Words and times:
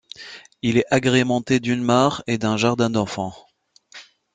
Il 0.63 0.77
est 0.79 0.87
agrémenté 0.89 1.59
d'une 1.59 1.83
mare 1.83 2.23
et 2.25 2.39
d'un 2.39 2.57
jardin 2.57 2.89
d'enfants. 2.89 3.35